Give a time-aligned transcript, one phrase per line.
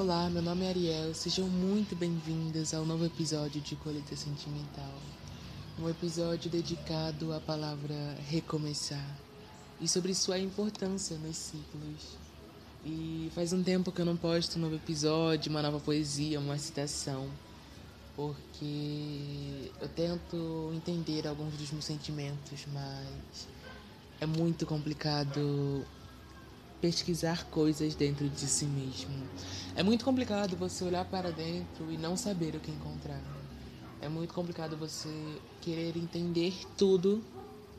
[0.00, 1.12] Olá, meu nome é Ariel.
[1.12, 4.94] Sejam muito bem-vindas ao novo episódio de Colheita Sentimental.
[5.76, 7.96] Um episódio dedicado à palavra
[8.28, 9.18] recomeçar
[9.80, 12.16] e sobre sua importância nos ciclos.
[12.86, 16.56] E faz um tempo que eu não posto um novo episódio, uma nova poesia, uma
[16.58, 17.28] citação,
[18.14, 23.48] porque eu tento entender alguns dos meus sentimentos, mas
[24.20, 25.84] é muito complicado
[26.80, 29.10] pesquisar coisas dentro de si mesmo.
[29.74, 33.20] É muito complicado você olhar para dentro e não saber o que encontrar.
[34.00, 35.08] É muito complicado você
[35.60, 37.22] querer entender tudo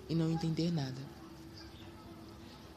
[0.08, 1.00] e não entender nada.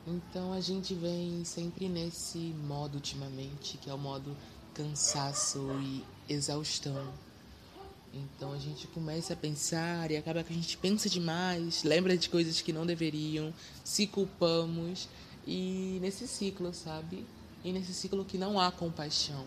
[0.07, 4.37] Então a gente vem sempre nesse modo ultimamente, que é o modo
[4.75, 7.13] cansaço e exaustão.
[8.13, 12.29] Então a gente começa a pensar e acaba que a gente pensa demais, lembra de
[12.29, 15.09] coisas que não deveriam, se culpamos
[15.46, 17.27] e nesse ciclo, sabe?
[17.64, 19.45] E nesse ciclo que não há compaixão.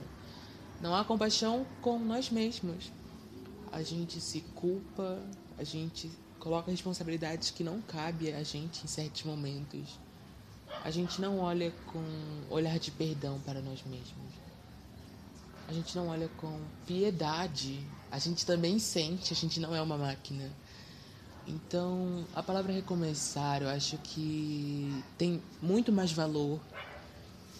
[0.82, 2.92] Não há compaixão com nós mesmos.
[3.72, 5.20] A gente se culpa,
[5.58, 10.00] a gente coloca responsabilidades que não cabe a gente em certos momentos.
[10.84, 12.04] A gente não olha com
[12.50, 14.34] olhar de perdão para nós mesmos.
[15.68, 17.80] A gente não olha com piedade.
[18.12, 20.52] A gente também sente, a gente não é uma máquina.
[21.48, 26.60] Então, a palavra recomeçar, eu acho que tem muito mais valor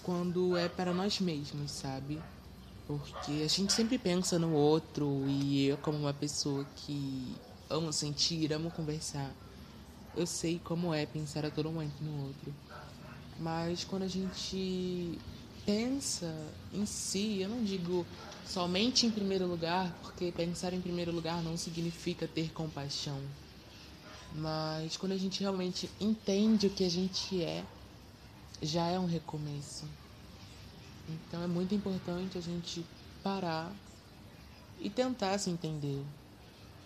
[0.02, 2.20] quando é para nós mesmos, sabe?
[2.88, 7.36] Porque a gente sempre pensa no outro e eu, como uma pessoa que
[7.70, 9.32] amo sentir, amo conversar,
[10.16, 12.54] eu sei como é pensar a todo momento no outro.
[13.40, 15.20] Mas quando a gente
[15.66, 16.34] pensa
[16.74, 18.06] em si, eu não digo
[18.48, 23.20] somente em primeiro lugar, porque pensar em primeiro lugar não significa ter compaixão.
[24.38, 27.64] Mas quando a gente realmente entende o que a gente é,
[28.62, 29.86] já é um recomeço.
[31.08, 32.86] Então é muito importante a gente
[33.24, 33.72] parar
[34.80, 36.04] e tentar se entender.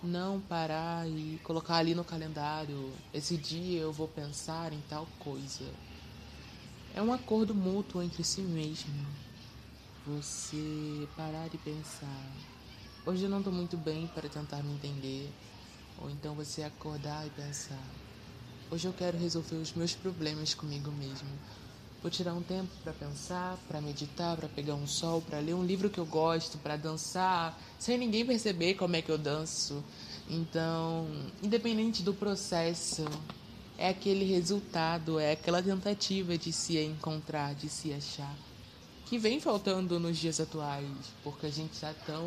[0.01, 5.65] Não parar e colocar ali no calendário, esse dia eu vou pensar em tal coisa.
[6.93, 9.05] É um acordo mútuo entre si mesmo.
[10.05, 12.31] Você parar e pensar.
[13.05, 15.29] Hoje eu não estou muito bem para tentar me entender.
[16.01, 17.83] Ou então você acordar e pensar:
[18.71, 21.27] hoje eu quero resolver os meus problemas comigo mesmo.
[22.01, 25.65] Vou tirar um tempo para pensar, para meditar, para pegar um sol, para ler um
[25.65, 29.83] livro que eu gosto, para dançar, sem ninguém perceber como é que eu danço.
[30.29, 31.07] Então,
[31.43, 33.03] independente do processo,
[33.77, 38.33] é aquele resultado, é aquela tentativa de se encontrar, de se achar,
[39.05, 40.87] que vem faltando nos dias atuais,
[41.21, 42.23] porque a gente está tão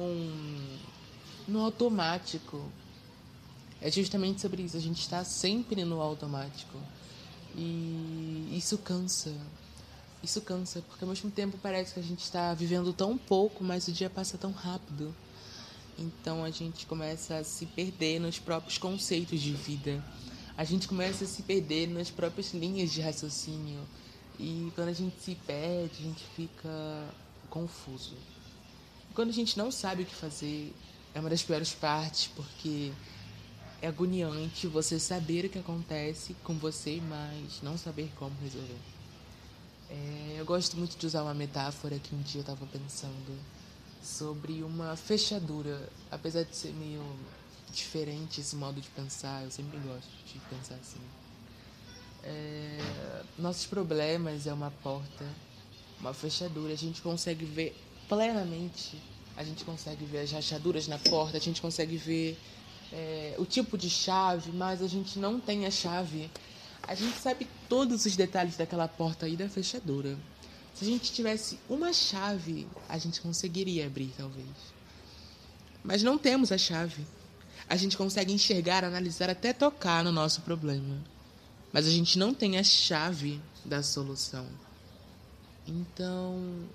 [1.49, 2.63] no automático,
[3.83, 4.77] é justamente sobre isso.
[4.77, 6.79] A gente está sempre no automático.
[7.57, 9.35] E isso cansa.
[10.23, 13.89] Isso cansa, porque ao mesmo tempo parece que a gente está vivendo tão pouco, mas
[13.89, 15.15] o dia passa tão rápido.
[15.99, 20.03] Então a gente começa a se perder nos próprios conceitos de vida.
[20.57, 23.81] A gente começa a se perder nas próprias linhas de raciocínio.
[24.39, 27.09] E quando a gente se perde, a gente fica
[27.51, 28.15] confuso.
[29.11, 30.73] E quando a gente não sabe o que fazer,
[31.15, 32.93] é uma das piores partes, porque
[33.83, 38.79] é agoniante você saber o que acontece com você, mas não saber como resolver.
[39.91, 43.37] É, eu gosto muito de usar uma metáfora que um dia eu estava pensando
[44.01, 45.89] sobre uma fechadura.
[46.13, 47.03] Apesar de ser meio
[47.73, 51.01] diferente esse modo de pensar, eu sempre gosto de pensar assim.
[52.23, 52.79] É,
[53.37, 55.27] nossos problemas é uma porta,
[55.99, 56.73] uma fechadura.
[56.73, 57.77] A gente consegue ver
[58.09, 58.97] plenamente,
[59.37, 62.39] a gente consegue ver as rachaduras na porta, a gente consegue ver
[62.93, 66.31] é, o tipo de chave, mas a gente não tem a chave.
[66.83, 70.19] A gente sabe todos os detalhes daquela porta aí da fechadura.
[70.75, 74.47] Se a gente tivesse uma chave, a gente conseguiria abrir, talvez.
[75.83, 77.07] Mas não temos a chave.
[77.69, 80.97] A gente consegue enxergar, analisar, até tocar no nosso problema.
[81.73, 84.47] Mas a gente não tem a chave da solução.
[85.67, 86.67] Então,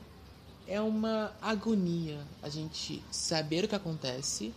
[0.67, 4.53] é uma agonia a gente saber o que acontece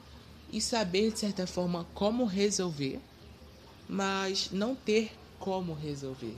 [0.52, 3.00] e saber, de certa forma, como resolver,
[3.88, 6.36] mas não ter como resolver.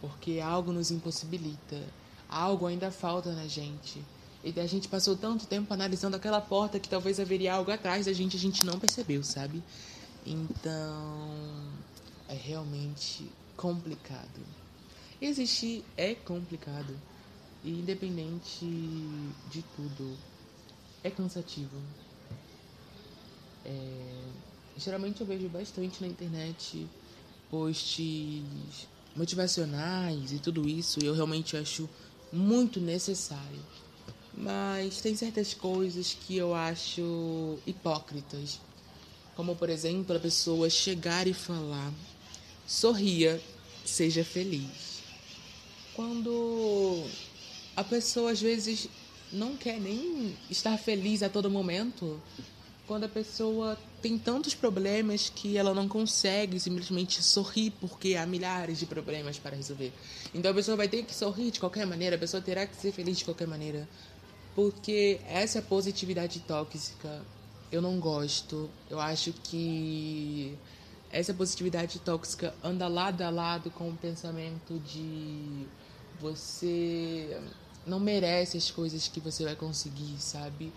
[0.00, 1.80] Porque algo nos impossibilita,
[2.28, 4.02] algo ainda falta na gente.
[4.44, 8.12] E a gente passou tanto tempo analisando aquela porta que talvez haveria algo atrás da
[8.12, 9.62] gente, a gente não percebeu, sabe?
[10.26, 11.68] Então,
[12.28, 14.40] é realmente complicado.
[15.20, 16.96] Existir é complicado.
[17.62, 18.66] E independente
[19.48, 20.16] de tudo,
[21.04, 21.76] é cansativo.
[23.64, 24.22] É,
[24.76, 26.86] geralmente eu vejo bastante na internet
[27.50, 28.42] posts
[29.14, 31.88] motivacionais e tudo isso, e eu realmente acho
[32.32, 33.60] muito necessário.
[34.34, 38.58] Mas tem certas coisas que eu acho hipócritas.
[39.36, 41.92] Como, por exemplo, a pessoa chegar e falar:
[42.66, 43.40] sorria,
[43.84, 45.02] seja feliz.
[45.94, 47.04] Quando
[47.76, 48.88] a pessoa às vezes
[49.30, 52.20] não quer nem estar feliz a todo momento,
[52.92, 58.78] quando a pessoa tem tantos problemas que ela não consegue simplesmente sorrir porque há milhares
[58.78, 59.90] de problemas para resolver.
[60.34, 62.92] Então a pessoa vai ter que sorrir de qualquer maneira, a pessoa terá que ser
[62.92, 63.88] feliz de qualquer maneira.
[64.54, 67.22] Porque essa positividade tóxica
[67.70, 68.68] eu não gosto.
[68.90, 70.54] Eu acho que
[71.10, 75.66] essa positividade tóxica anda lado a lado com o pensamento de
[76.20, 77.40] você
[77.86, 80.70] não merece as coisas que você vai conseguir, sabe?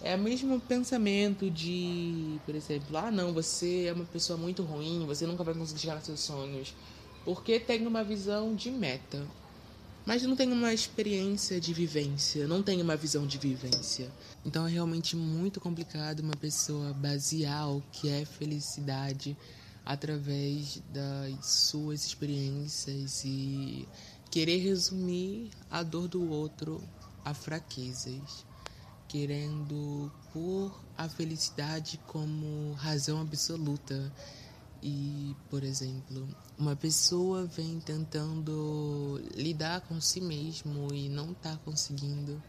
[0.00, 5.04] É o mesmo pensamento de, por exemplo, ah, não, você é uma pessoa muito ruim,
[5.06, 6.74] você nunca vai conseguir chegar nos seus sonhos.
[7.24, 9.26] Porque tem uma visão de meta.
[10.06, 14.10] Mas não tem uma experiência de vivência, não tem uma visão de vivência.
[14.46, 19.36] Então é realmente muito complicado uma pessoa basear o que é felicidade
[19.84, 23.86] através das suas experiências e
[24.30, 26.82] querer resumir a dor do outro
[27.24, 28.46] a fraquezas,
[29.08, 34.12] querendo pôr a felicidade como razão absoluta.
[34.80, 42.40] E, por exemplo, uma pessoa vem tentando lidar com si mesmo e não está conseguindo.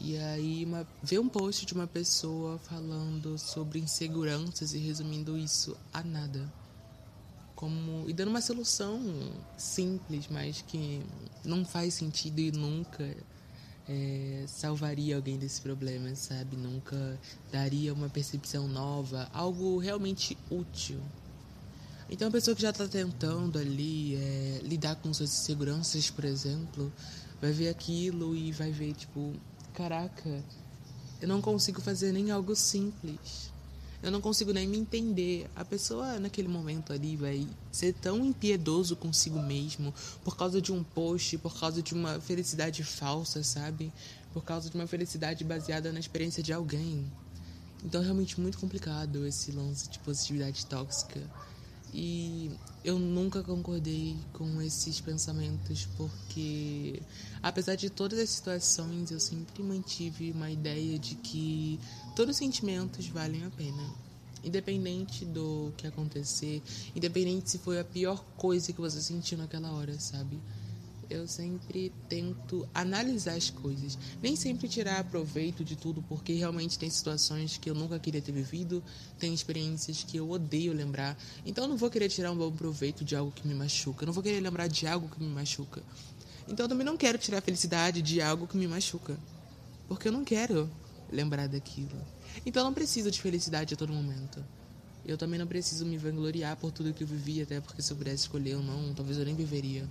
[0.00, 5.76] E aí uma, vê um post de uma pessoa falando sobre inseguranças e resumindo isso
[5.92, 6.50] a nada
[7.58, 9.00] como e dando uma solução
[9.56, 11.02] simples, mas que
[11.44, 13.16] não faz sentido e nunca
[13.88, 16.56] é, salvaria alguém desse problema, sabe?
[16.56, 17.18] Nunca
[17.50, 21.00] daria uma percepção nova, algo realmente útil.
[22.10, 26.92] Então, a pessoa que já está tentando ali é, lidar com suas inseguranças, por exemplo,
[27.40, 29.34] vai ver aquilo e vai ver, tipo,
[29.74, 30.42] caraca,
[31.20, 33.52] eu não consigo fazer nem algo simples
[34.02, 35.48] eu não consigo nem me entender.
[35.56, 39.92] A pessoa naquele momento ali vai ser tão impiedoso consigo mesmo
[40.24, 43.92] por causa de um post, por causa de uma felicidade falsa, sabe?
[44.32, 47.04] Por causa de uma felicidade baseada na experiência de alguém.
[47.84, 51.20] Então é realmente muito complicado esse lance de positividade tóxica.
[51.92, 52.50] E
[52.84, 57.02] eu nunca concordei com esses pensamentos porque,
[57.42, 61.80] apesar de todas as situações, eu sempre mantive uma ideia de que
[62.14, 64.08] todos os sentimentos valem a pena.
[64.44, 66.62] Independente do que acontecer,
[66.94, 70.38] independente se foi a pior coisa que você sentiu naquela hora, sabe?
[71.10, 73.98] Eu sempre tento analisar as coisas.
[74.22, 78.32] Nem sempre tirar proveito de tudo, porque realmente tem situações que eu nunca queria ter
[78.32, 78.82] vivido,
[79.18, 81.16] tem experiências que eu odeio lembrar.
[81.46, 84.02] Então eu não vou querer tirar um bom proveito de algo que me machuca.
[84.02, 85.82] Eu não vou querer lembrar de algo que me machuca.
[86.46, 89.18] Então eu também não quero tirar felicidade de algo que me machuca.
[89.88, 90.70] Porque eu não quero
[91.10, 91.98] lembrar daquilo.
[92.44, 94.44] Então eu não preciso de felicidade a todo momento.
[95.06, 97.96] Eu também não preciso me vangloriar por tudo que eu vivi, até porque se eu
[97.96, 99.88] pudesse escolher ou não, talvez eu nem viveria.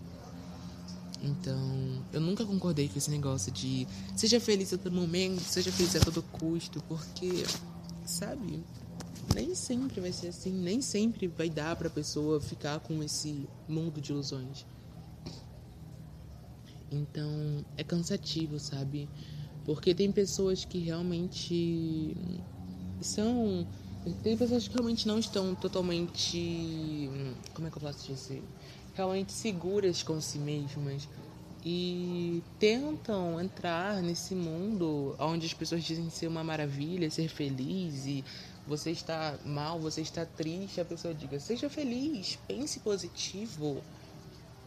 [1.21, 5.95] Então, eu nunca concordei com esse negócio de seja feliz a todo momento, seja feliz
[5.95, 7.43] a todo custo, porque,
[8.05, 8.63] sabe,
[9.33, 13.99] nem sempre vai ser assim, nem sempre vai dar pra pessoa ficar com esse mundo
[13.99, 14.65] de ilusões.
[16.91, 19.09] Então, é cansativo, sabe?
[19.65, 22.15] Porque tem pessoas que realmente
[23.01, 23.67] são.
[24.23, 27.09] Tem pessoas que realmente não estão totalmente.
[27.53, 28.41] Como é que eu posso dizer?
[28.97, 31.07] Realmente seguras com si mesmas
[31.63, 38.25] e tentam entrar nesse mundo onde as pessoas dizem ser uma maravilha, ser feliz e
[38.65, 43.81] você está mal, você está triste, a pessoa diga: seja feliz, pense positivo.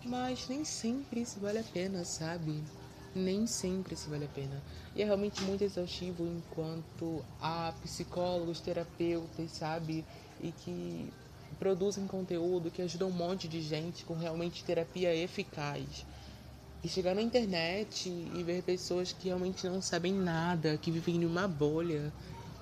[0.05, 2.63] Mas nem sempre isso vale a pena, sabe?
[3.15, 4.63] Nem sempre isso vale a pena.
[4.95, 10.05] E é realmente muito exaustivo enquanto há psicólogos, terapeutas, sabe?
[10.41, 11.13] E que
[11.61, 16.07] produzem conteúdo que ajudam um monte de gente com realmente terapia eficaz.
[16.83, 21.26] E chegar na internet e ver pessoas que realmente não sabem nada, que vivem em
[21.26, 22.11] uma bolha,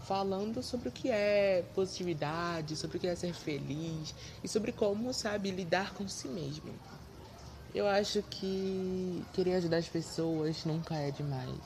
[0.03, 4.13] falando sobre o que é positividade, sobre o que é ser feliz
[4.43, 6.75] e sobre como, sabe, lidar com si mesmo.
[7.73, 11.61] Eu acho que querer ajudar as pessoas nunca é demais.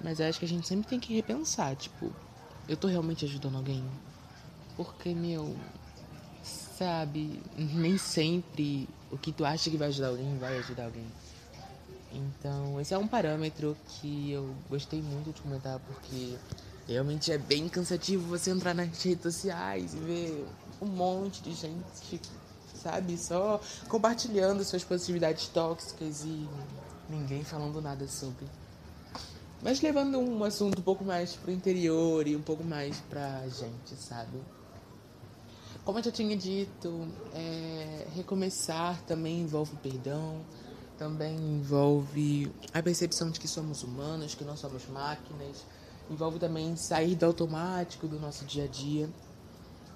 [0.00, 2.12] Mas eu acho que a gente sempre tem que repensar, tipo,
[2.68, 3.84] eu tô realmente ajudando alguém?
[4.76, 5.56] Porque, meu,
[6.80, 7.42] sabe?
[7.58, 11.06] Nem sempre o que tu acha que vai ajudar alguém vai ajudar alguém.
[12.10, 16.36] Então, esse é um parâmetro que eu gostei muito de comentar, porque
[16.88, 20.46] realmente é bem cansativo você entrar nas redes sociais e ver
[20.80, 22.18] um monte de gente,
[22.74, 26.48] sabe, só compartilhando suas positividades tóxicas e
[27.10, 28.46] ninguém falando nada sobre.
[29.62, 33.94] Mas levando um assunto um pouco mais pro interior e um pouco mais pra gente,
[33.96, 34.40] sabe?
[35.84, 40.40] Como eu já tinha dito, é, recomeçar também envolve perdão,
[40.98, 45.64] também envolve a percepção de que somos humanos, que não somos máquinas,
[46.10, 49.08] envolve também sair do automático do nosso dia a dia.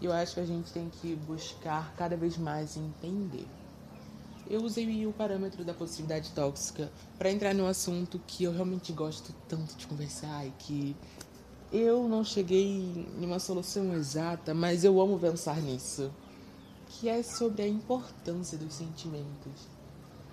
[0.01, 3.47] Eu acho que a gente tem que buscar cada vez mais entender.
[4.49, 9.35] Eu usei o parâmetro da positividade tóxica para entrar no assunto que eu realmente gosto
[9.49, 10.97] tanto de conversar e que
[11.75, 12.65] eu não cheguei
[13.19, 16.09] em uma solução exata, mas eu amo pensar nisso,
[16.87, 19.75] que é sobre a importância dos sentimentos.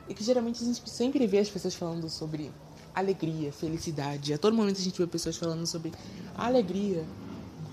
[0.07, 2.51] E que geralmente a gente sempre vê as pessoas falando sobre
[2.93, 4.33] alegria, felicidade.
[4.33, 5.91] A todo momento a gente vê pessoas falando sobre
[6.35, 7.03] alegria.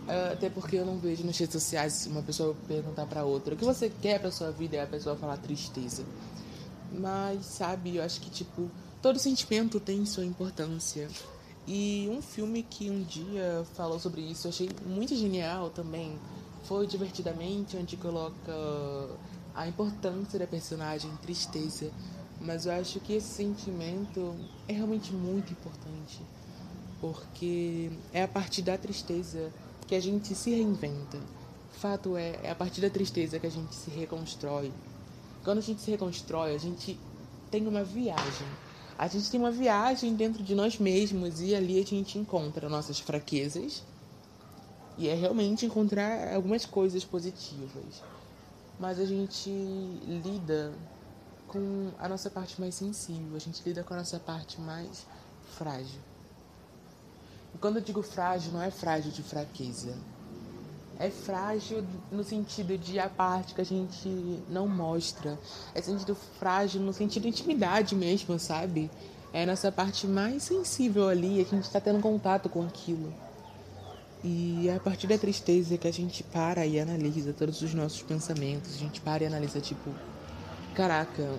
[0.06, 3.58] Uh, até porque eu não vejo nas redes sociais uma pessoa perguntar para outra o
[3.58, 6.02] que você quer para sua vida e a pessoa falar tristeza.
[6.90, 8.70] Mas, sabe, eu acho que, tipo,
[9.02, 11.06] todo sentimento tem sua importância.
[11.70, 16.18] E um filme que um dia falou sobre isso, eu achei muito genial também,
[16.64, 18.52] foi Divertidamente, onde coloca
[19.54, 21.90] a importância da personagem Tristeza.
[22.40, 24.34] Mas eu acho que esse sentimento
[24.66, 26.22] é realmente muito importante,
[27.02, 29.52] porque é a partir da tristeza
[29.86, 31.18] que a gente se reinventa.
[31.72, 34.72] Fato é, é a partir da tristeza que a gente se reconstrói.
[35.44, 36.98] Quando a gente se reconstrói, a gente
[37.50, 38.46] tem uma viagem.
[38.98, 42.98] A gente tem uma viagem dentro de nós mesmos e ali a gente encontra nossas
[42.98, 43.84] fraquezas
[44.98, 48.02] e é realmente encontrar algumas coisas positivas.
[48.80, 50.72] Mas a gente lida
[51.46, 55.06] com a nossa parte mais sensível, a gente lida com a nossa parte mais
[55.56, 56.00] frágil.
[57.54, 59.96] E quando eu digo frágil, não é frágil de fraqueza.
[60.98, 64.08] É frágil no sentido de a parte que a gente
[64.50, 65.38] não mostra.
[65.74, 68.90] É sentido frágil no sentido de intimidade mesmo, sabe?
[69.32, 73.12] É a nossa parte mais sensível ali, a gente está tendo contato com aquilo.
[74.24, 78.02] E é a partir da tristeza que a gente para e analisa todos os nossos
[78.02, 79.94] pensamentos, a gente para e analisa tipo,
[80.74, 81.30] caraca,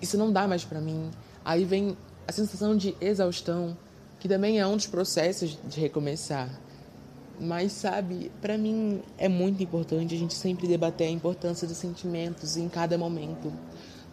[0.00, 1.10] isso não dá mais para mim.
[1.44, 3.76] Aí vem a sensação de exaustão,
[4.18, 6.48] que também é um dos processos de recomeçar.
[7.40, 12.56] Mas sabe, para mim é muito importante a gente sempre debater a importância dos sentimentos
[12.56, 13.52] em cada momento.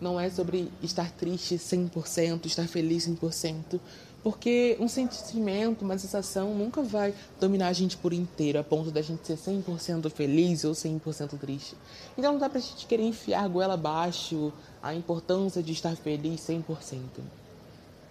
[0.01, 3.79] Não é sobre estar triste 100%, estar feliz 100%,
[4.23, 9.01] porque um sentimento, uma sensação nunca vai dominar a gente por inteiro, a ponto da
[9.01, 11.75] gente ser 100% feliz ou 100% triste.
[12.17, 16.63] Então não dá pra gente querer enfiar goela abaixo a importância de estar feliz 100%.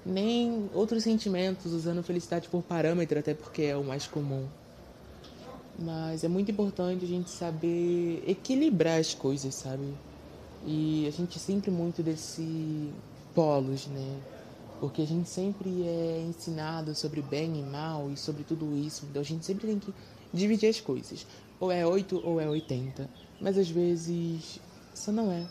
[0.04, 4.46] Nem outros sentimentos, usando felicidade por parâmetro, até porque é o mais comum.
[5.78, 9.94] Mas é muito importante a gente saber equilibrar as coisas, sabe?
[10.66, 12.92] E a gente sempre muito desse
[13.32, 14.20] polos, né?
[14.80, 19.06] Porque a gente sempre é ensinado sobre bem e mal e sobre tudo isso.
[19.08, 19.94] Então a gente sempre tem que
[20.32, 21.24] dividir as coisas.
[21.60, 23.08] Ou é 8 ou é 80.
[23.40, 24.60] Mas às vezes
[24.92, 25.46] isso não é.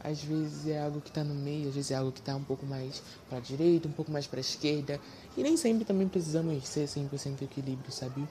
[0.00, 2.44] Às vezes é algo que está no meio, às vezes é algo que está um
[2.44, 5.00] pouco mais para direita, um pouco mais para esquerda.
[5.36, 8.28] E nem sempre também precisamos ser 100% equilíbrio, sabe?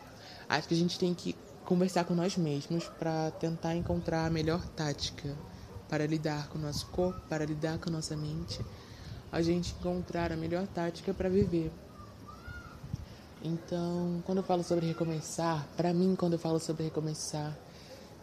[0.49, 1.35] Acho que a gente tem que
[1.65, 5.35] conversar com nós mesmos para tentar encontrar a melhor tática
[5.89, 8.59] para lidar com o nosso corpo, para lidar com a nossa mente
[9.31, 11.71] a gente encontrar a melhor tática para viver.
[13.43, 17.57] Então, quando eu falo sobre recomeçar, para mim, quando eu falo sobre recomeçar,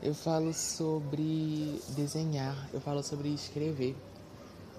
[0.02, 3.96] eu falo sobre desenhar, eu falo sobre escrever.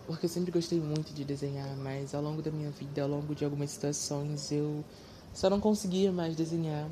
[0.06, 3.34] Porque eu sempre gostei muito de desenhar, mas ao longo da minha vida, ao longo
[3.34, 4.84] de algumas situações, eu
[5.34, 6.88] só não conseguia mais desenhar.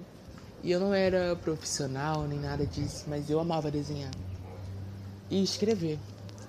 [0.63, 4.11] E eu não era profissional nem nada disso, mas eu amava desenhar.
[5.29, 5.99] E escrever.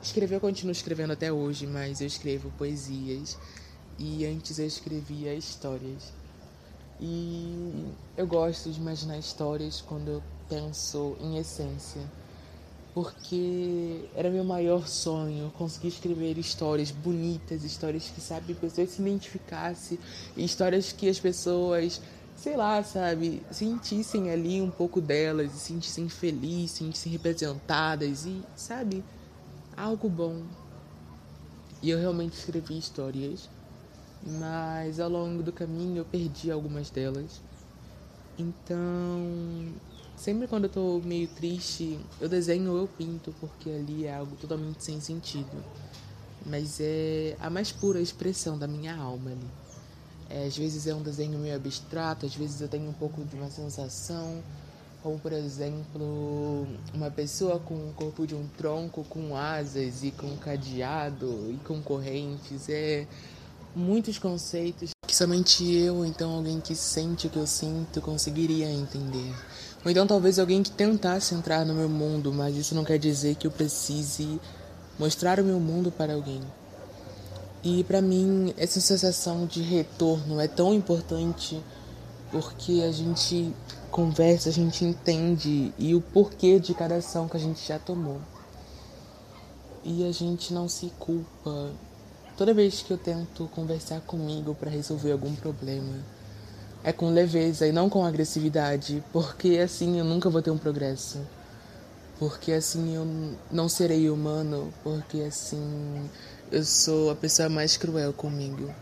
[0.00, 3.36] Escrever eu continuo escrevendo até hoje, mas eu escrevo poesias
[3.98, 6.12] e antes eu escrevia histórias.
[7.00, 12.02] E eu gosto de imaginar histórias quando eu penso em essência,
[12.92, 19.98] porque era meu maior sonho conseguir escrever histórias bonitas, histórias que, sabe, pessoas se identificassem,
[20.36, 22.00] histórias que as pessoas,
[22.36, 28.42] sei lá, sabe, sentissem ali um pouco delas, se sentissem felizes, se sentissem representadas e,
[28.56, 29.04] sabe,
[29.76, 30.42] algo bom.
[31.82, 33.48] E eu realmente escrevi histórias,
[34.22, 37.40] mas ao longo do caminho eu perdi algumas delas.
[38.38, 39.72] Então,
[40.16, 44.34] sempre quando eu tô meio triste, eu desenho ou eu pinto, porque ali é algo
[44.36, 45.62] totalmente sem sentido.
[46.44, 49.63] Mas é a mais pura expressão da minha alma ali.
[50.30, 53.36] É, às vezes é um desenho meio abstrato, às vezes eu tenho um pouco de
[53.36, 54.42] uma sensação,
[55.02, 60.36] como por exemplo, uma pessoa com o corpo de um tronco com asas e com
[60.36, 62.68] cadeado e com correntes.
[62.68, 63.06] É
[63.74, 69.32] muitos conceitos que somente eu, então alguém que sente o que eu sinto, conseguiria entender.
[69.84, 73.34] Ou então talvez alguém que tentasse entrar no meu mundo, mas isso não quer dizer
[73.34, 74.40] que eu precise
[74.98, 76.40] mostrar o meu mundo para alguém.
[77.64, 81.58] E para mim, essa sensação de retorno é tão importante
[82.30, 83.54] porque a gente
[83.90, 88.20] conversa, a gente entende e o porquê de cada ação que a gente já tomou.
[89.82, 91.70] E a gente não se culpa.
[92.36, 96.04] Toda vez que eu tento conversar comigo para resolver algum problema,
[96.82, 101.18] é com leveza e não com agressividade, porque assim eu nunca vou ter um progresso.
[102.18, 103.06] Porque assim eu
[103.50, 106.10] não serei humano, porque assim
[106.50, 108.72] eu sou a pessoa mais cruel comigo.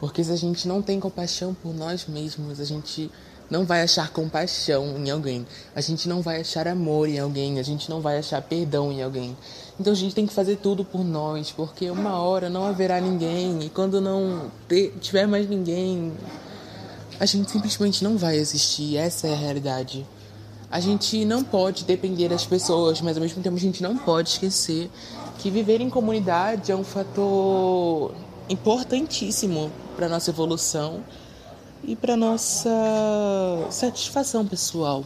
[0.00, 3.10] Porque se a gente não tem compaixão por nós mesmos, a gente
[3.48, 5.46] não vai achar compaixão em alguém.
[5.76, 9.02] A gente não vai achar amor em alguém, a gente não vai achar perdão em
[9.02, 9.36] alguém.
[9.78, 13.62] Então a gente tem que fazer tudo por nós, porque uma hora não haverá ninguém
[13.62, 16.12] e quando não ter, tiver mais ninguém,
[17.20, 18.96] a gente simplesmente não vai existir.
[18.96, 20.06] Essa é a realidade.
[20.70, 24.30] A gente não pode depender das pessoas, mas ao mesmo tempo a gente não pode
[24.30, 24.90] esquecer
[25.38, 28.14] que viver em comunidade é um fator
[28.48, 31.02] importantíssimo para nossa evolução
[31.84, 32.70] e para nossa
[33.70, 35.04] satisfação pessoal.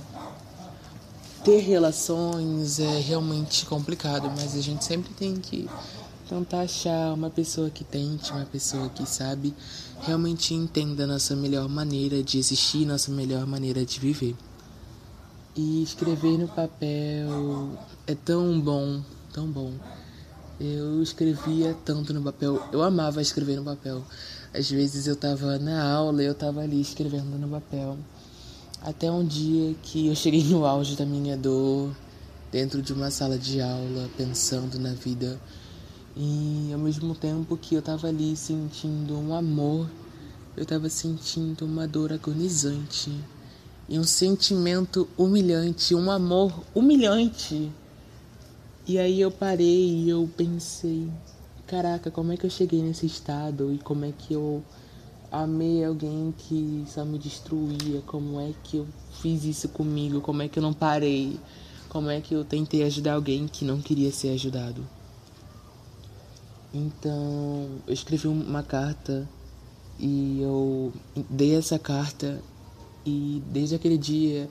[1.45, 5.69] Ter relações é realmente complicado, mas a gente sempre tem que
[6.29, 9.55] tentar achar uma pessoa que tente, uma pessoa que sabe
[10.03, 14.35] realmente entenda nossa melhor maneira de existir, nossa melhor maneira de viver.
[15.55, 17.71] E escrever no papel
[18.07, 19.01] é tão bom,
[19.33, 19.73] tão bom.
[20.59, 24.03] Eu escrevia tanto no papel, eu amava escrever no papel.
[24.55, 27.99] Às vezes eu tava na aula e eu tava ali escrevendo no papel.
[28.81, 31.95] Até um dia que eu cheguei no auge da minha dor,
[32.51, 35.39] dentro de uma sala de aula, pensando na vida.
[36.17, 39.87] E ao mesmo tempo que eu tava ali sentindo um amor,
[40.57, 43.13] eu tava sentindo uma dor agonizante
[43.87, 47.71] e um sentimento humilhante, um amor humilhante.
[48.89, 51.11] E aí eu parei e eu pensei,
[51.67, 54.63] caraca, como é que eu cheguei nesse estado e como é que eu
[55.33, 58.87] amei alguém que só me destruía, como é que eu
[59.21, 61.37] fiz isso comigo, como é que eu não parei,
[61.89, 64.87] como é que eu tentei ajudar alguém que não queria ser ajudado.
[66.73, 69.29] Então, eu escrevi uma carta
[69.99, 70.93] e eu
[71.29, 72.41] dei essa carta
[73.05, 74.49] e desde aquele dia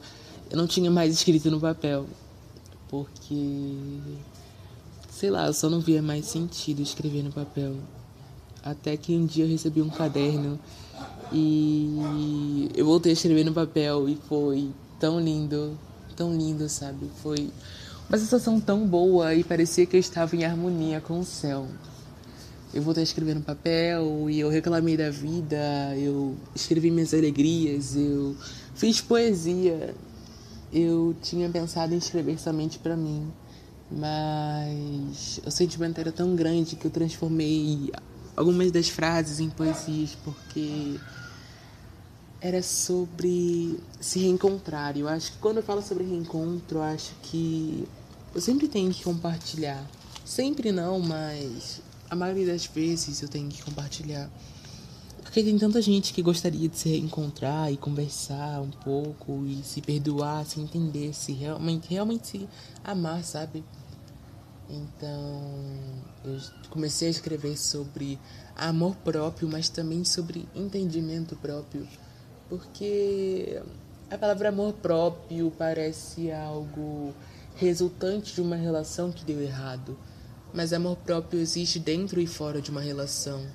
[0.49, 2.05] eu não tinha mais escrito no papel,
[3.03, 3.99] porque
[5.10, 7.75] sei lá, eu só não via mais sentido escrever no papel.
[8.63, 10.60] Até que um dia eu recebi um caderno
[11.31, 15.77] e eu voltei a escrever no papel e foi tão lindo,
[16.15, 17.10] tão lindo, sabe?
[17.21, 17.49] Foi
[18.08, 21.67] uma sensação tão boa e parecia que eu estava em harmonia com o céu.
[22.73, 27.95] Eu voltei a escrever no papel e eu reclamei da vida, eu escrevi minhas alegrias,
[27.95, 28.36] eu
[28.73, 29.95] fiz poesia.
[30.77, 33.31] Eu tinha pensado em escrever somente para mim,
[33.89, 37.93] mas o sentimento era tão grande que eu transformei
[38.35, 40.99] algumas das frases em poesias porque
[42.41, 44.97] era sobre se reencontrar.
[44.97, 47.88] Eu acho que quando eu falo sobre reencontro, eu acho que
[48.33, 49.81] eu sempre tenho que compartilhar.
[50.25, 54.29] Sempre não, mas a maioria das vezes eu tenho que compartilhar.
[55.35, 59.81] Porque tem tanta gente que gostaria de se reencontrar e conversar um pouco e se
[59.81, 62.49] perdoar, se entender, se realmente, realmente se
[62.81, 63.61] amar, sabe?
[64.69, 65.41] Então,
[66.23, 68.17] eu comecei a escrever sobre
[68.55, 71.85] amor próprio, mas também sobre entendimento próprio.
[72.47, 73.61] Porque
[74.09, 77.13] a palavra amor próprio parece algo
[77.57, 79.97] resultante de uma relação que deu errado
[80.53, 83.45] mas amor próprio existe dentro e fora de uma relação.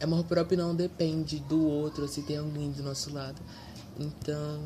[0.00, 3.40] Amor próprio não depende do outro, se tem alguém do nosso lado.
[3.98, 4.60] Então,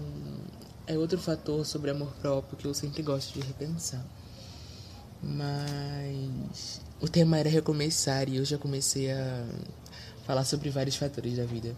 [0.86, 4.04] é outro fator sobre amor próprio que eu sempre gosto de repensar.
[5.22, 9.46] Mas o tema era recomeçar e eu já comecei a
[10.26, 11.74] falar sobre vários fatores da vida.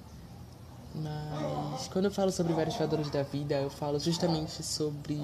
[0.95, 5.21] Mas quando eu falo sobre vários fatores da vida, eu falo justamente sobre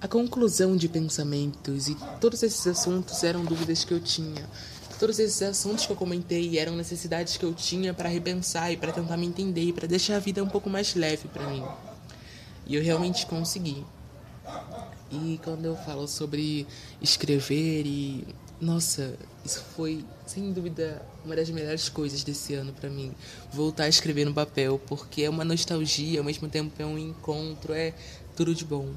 [0.00, 4.48] a conclusão de pensamentos e todos esses assuntos eram dúvidas que eu tinha.
[4.98, 8.92] Todos esses assuntos que eu comentei eram necessidades que eu tinha para repensar e para
[8.92, 11.64] tentar me entender e para deixar a vida um pouco mais leve para mim.
[12.66, 13.84] E eu realmente consegui.
[15.10, 16.66] E quando eu falo sobre
[17.00, 18.26] escrever e
[18.60, 23.12] nossa, isso foi sem dúvida uma das melhores coisas desse ano para mim,
[23.52, 27.72] voltar a escrever no papel, porque é uma nostalgia, ao mesmo tempo é um encontro,
[27.72, 27.92] é
[28.36, 28.92] tudo de bom.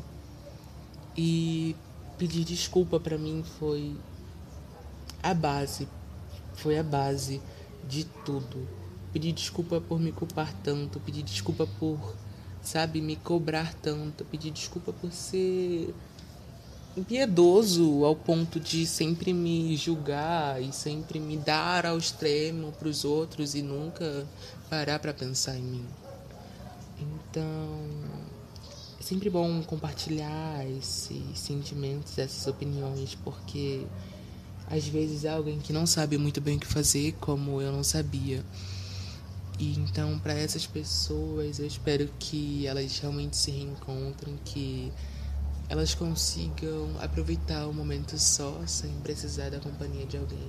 [1.17, 1.75] E
[2.17, 3.95] pedir desculpa para mim foi
[5.31, 5.87] a base,
[6.53, 7.41] foi a base
[7.87, 8.67] de tudo.
[9.13, 12.15] pedir desculpa por me culpar tanto, pedir desculpa por,
[12.61, 15.93] sabe, me cobrar tanto, pedir desculpa por ser
[16.95, 23.05] impiedoso ao ponto de sempre me julgar e sempre me dar ao extremo para os
[23.05, 24.27] outros e nunca
[24.69, 25.85] parar para pensar em mim.
[26.99, 27.79] Então,
[28.99, 33.85] é sempre bom compartilhar esses sentimentos, essas opiniões, porque
[34.69, 37.83] às vezes é alguém que não sabe muito bem o que fazer, como eu não
[37.83, 38.43] sabia.
[39.57, 44.91] E então, para essas pessoas, eu espero que elas realmente se reencontrem, que
[45.69, 50.47] elas consigam aproveitar o momento só, sem precisar da companhia de alguém.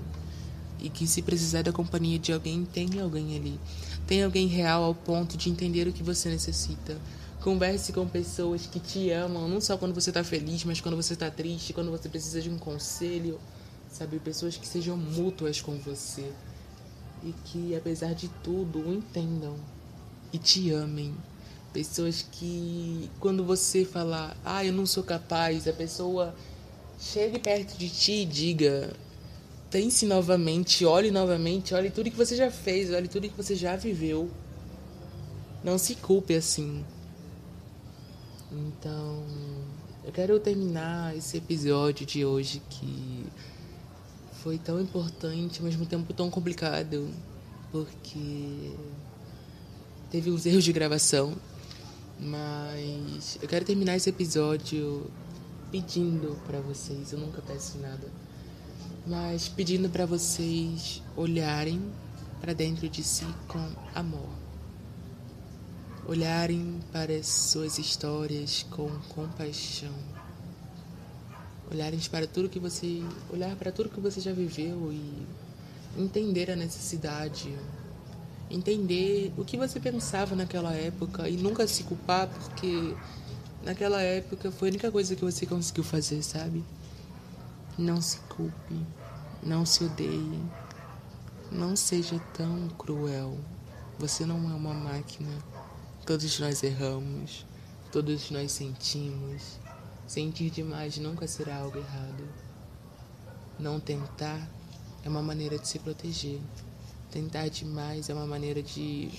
[0.81, 3.59] E que se precisar da companhia de alguém, tem alguém ali.
[4.07, 6.99] Tem alguém real ao ponto de entender o que você necessita.
[7.41, 11.15] Converse com pessoas que te amam, não só quando você está feliz, mas quando você
[11.15, 13.41] está triste, quando você precisa de um conselho.
[13.99, 16.31] Sabe, pessoas que sejam mútuas com você.
[17.25, 19.57] E que, apesar de tudo, entendam
[20.33, 21.13] e te amem.
[21.73, 26.33] Pessoas que, quando você falar, ah, eu não sou capaz, a pessoa
[26.97, 28.95] chegue perto de ti e diga:
[29.69, 33.75] pense novamente, olhe novamente, olhe tudo que você já fez, olhe tudo que você já
[33.75, 34.31] viveu.
[35.65, 36.85] Não se culpe assim.
[38.53, 39.25] Então,
[40.05, 43.27] eu quero terminar esse episódio de hoje que
[44.49, 47.11] foi tão importante, ao mesmo tempo tão complicado,
[47.71, 48.73] porque
[50.11, 51.37] teve uns erros de gravação
[52.19, 55.11] mas eu quero terminar esse episódio
[55.71, 58.11] pedindo para vocês, eu nunca peço nada,
[59.07, 61.81] mas pedindo para vocês olharem
[62.41, 63.63] para dentro de si com
[63.95, 64.31] amor.
[66.07, 69.93] Olharem para as suas histórias com compaixão.
[71.71, 75.27] Olharem para tudo que você, olhar para tudo que você já viveu e
[75.97, 77.55] entender a necessidade
[78.51, 82.97] entender o que você pensava naquela época e nunca se culpar porque
[83.63, 86.65] naquela época foi a única coisa que você conseguiu fazer, sabe?
[87.77, 88.87] Não se culpe,
[89.43, 90.43] não se odeie,
[91.53, 93.39] não seja tão cruel.
[93.99, 95.31] Você não é uma máquina.
[96.07, 97.45] Todos nós erramos,
[97.93, 99.59] todos nós sentimos.
[100.09, 102.27] Sentir demais nunca será algo errado.
[103.59, 104.49] Não tentar
[105.05, 106.41] é uma maneira de se proteger.
[107.11, 109.11] Tentar demais é uma maneira de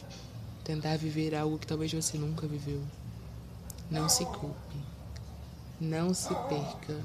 [0.64, 2.82] tentar viver algo que talvez você nunca viveu.
[3.92, 4.78] Não se culpe.
[5.80, 7.00] Não se perca.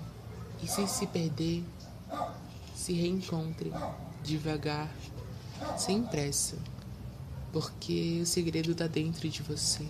[0.62, 1.62] E se se perder,
[2.74, 3.70] se reencontre
[4.22, 4.90] devagar,
[5.76, 6.56] sem pressa.
[7.52, 9.86] Porque o segredo está dentro de você.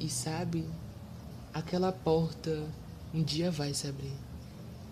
[0.00, 0.66] E sabe,
[1.54, 2.68] aquela porta
[3.14, 4.12] um dia vai se abrir.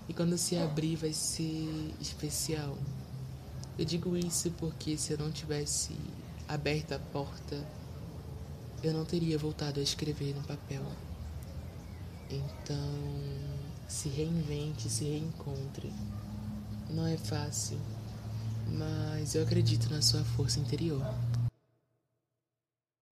[0.09, 2.79] E quando se abrir vai ser especial.
[3.77, 5.97] Eu digo isso porque se eu não tivesse
[6.47, 7.67] aberto a porta,
[8.83, 10.85] eu não teria voltado a escrever no papel.
[12.31, 12.91] Então,
[13.89, 15.93] se reinvente, se reencontre.
[16.91, 17.79] Não é fácil,
[18.69, 21.03] mas eu acredito na sua força interior.